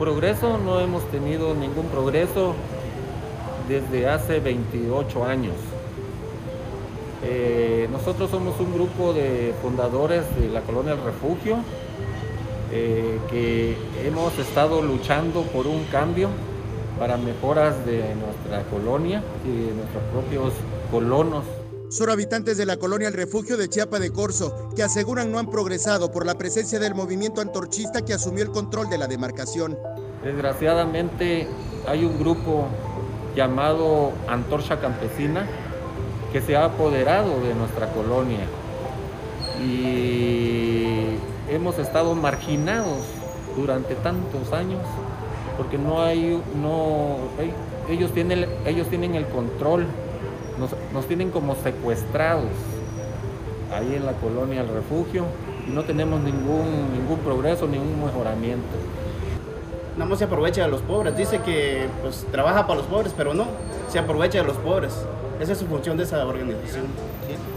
[0.00, 2.54] Progreso no hemos tenido ningún progreso
[3.68, 5.52] desde hace 28 años.
[7.22, 11.58] Eh, nosotros somos un grupo de fundadores de la colonia Refugio
[12.72, 16.30] eh, que hemos estado luchando por un cambio
[16.98, 20.54] para mejoras de nuestra colonia y de nuestros propios
[20.90, 21.44] colonos.
[21.90, 25.50] Son habitantes de la colonia El Refugio de Chiapa de Corzo, que aseguran no han
[25.50, 29.76] progresado por la presencia del movimiento antorchista que asumió el control de la demarcación.
[30.22, 31.48] Desgraciadamente
[31.88, 32.68] hay un grupo
[33.34, 35.48] llamado Antorcha Campesina
[36.32, 38.46] que se ha apoderado de nuestra colonia
[39.60, 41.16] y
[41.48, 43.00] hemos estado marginados
[43.56, 44.82] durante tantos años
[45.56, 47.16] porque no hay, no,
[47.88, 49.88] ellos tienen, ellos tienen el control
[50.92, 52.50] nos, tienen como secuestrados
[53.72, 55.24] ahí en la colonia El Refugio
[55.66, 58.68] y no tenemos ningún, ningún progreso, ningún mejoramiento.
[59.96, 63.34] Nada más se aprovecha de los pobres, dice que pues trabaja para los pobres, pero
[63.34, 63.46] no,
[63.88, 64.94] se aprovecha de los pobres.
[65.40, 66.84] Esa es su función de esa organización.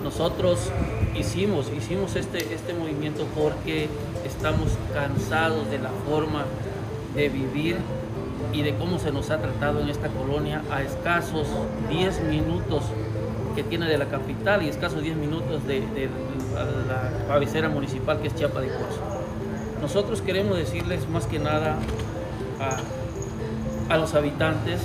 [0.04, 0.70] Nosotros
[1.16, 3.88] hicimos, hicimos este, este movimiento porque
[4.26, 6.46] estamos cansados de la forma
[7.16, 7.78] de vivir
[8.52, 11.48] y de cómo se nos ha tratado en esta colonia a escasos
[11.90, 12.84] 10 minutos
[13.56, 15.82] que tiene de la capital y escasos 10 minutos de,
[16.88, 19.02] la cabecera municipal que es Chiapa de Corzo.
[19.82, 21.78] Nosotros queremos decirles más que nada
[23.90, 24.82] a, los habitantes,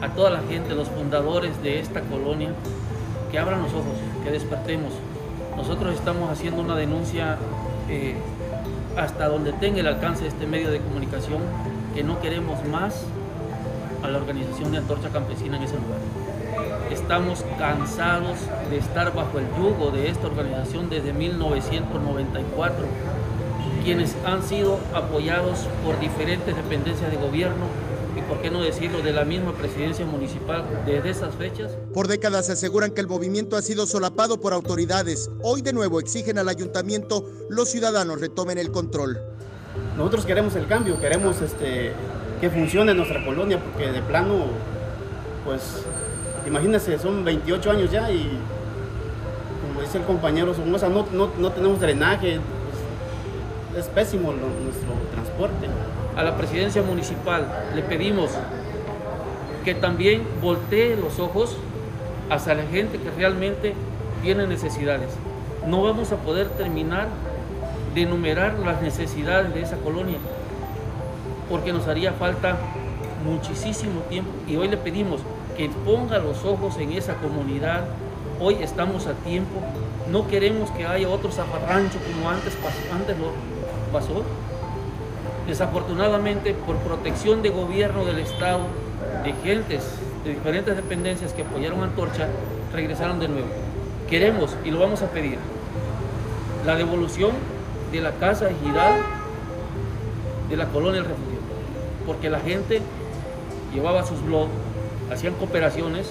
[0.00, 2.50] a toda la gente, los fundadores de esta colonia,
[3.30, 4.92] que abran los ojos, que despertemos.
[5.56, 7.36] Nosotros estamos haciendo una denuncia
[7.88, 8.14] eh,
[8.96, 11.42] hasta donde tenga el alcance de este medio de comunicación
[11.98, 12.94] que no queremos más
[14.04, 15.98] a la organización de Antorcha Campesina en ese lugar.
[16.92, 18.38] Estamos cansados
[18.70, 22.86] de estar bajo el yugo de esta organización desde 1994,
[23.82, 27.66] quienes han sido apoyados por diferentes dependencias de gobierno
[28.16, 31.72] y, por qué no decirlo, de la misma presidencia municipal desde esas fechas.
[31.92, 35.32] Por décadas aseguran que el movimiento ha sido solapado por autoridades.
[35.42, 39.18] Hoy de nuevo exigen al ayuntamiento los ciudadanos retomen el control.
[39.98, 41.92] Nosotros queremos el cambio, queremos este,
[42.40, 44.44] que funcione nuestra colonia, porque de plano,
[45.44, 45.84] pues,
[46.46, 48.38] imagínense, son 28 años ya y,
[49.60, 52.38] como dice el compañero Somoza, no, no, tenemos drenaje,
[53.72, 55.66] pues, es pésimo nuestro transporte.
[56.16, 58.30] A la presidencia municipal le pedimos
[59.64, 61.56] que también voltee los ojos
[62.30, 63.74] hacia la gente que realmente
[64.22, 65.10] tiene necesidades.
[65.66, 67.08] No vamos a poder terminar
[67.98, 70.18] de enumerar las necesidades de esa colonia,
[71.50, 72.56] porque nos haría falta
[73.24, 75.20] muchísimo tiempo y hoy le pedimos
[75.56, 77.86] que ponga los ojos en esa comunidad.
[78.38, 79.60] Hoy estamos a tiempo,
[80.12, 82.56] no queremos que haya otro zafarrancho como antes,
[82.92, 83.32] antes lo
[83.92, 84.22] pasó.
[85.48, 88.60] Desafortunadamente, por protección de gobierno del Estado,
[89.24, 89.82] de gentes
[90.22, 92.28] de diferentes dependencias que apoyaron a Antorcha,
[92.72, 93.48] regresaron de nuevo.
[94.08, 95.38] Queremos y lo vamos a pedir
[96.64, 97.57] la devolución
[97.92, 99.00] de la casa giral
[100.48, 101.38] de la colonia El Refugio,
[102.06, 102.80] porque la gente
[103.72, 104.50] llevaba sus blogs,
[105.10, 106.10] hacían cooperaciones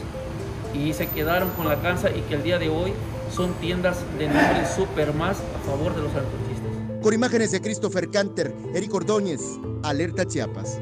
[0.73, 2.93] y se quedaron con la casa y que el día de hoy
[3.33, 7.01] son tiendas de nombre super más a favor de los artistas.
[7.01, 9.41] Con imágenes de Christopher Canter, Eric Ordóñez,
[9.83, 10.79] Alerta Chiapas.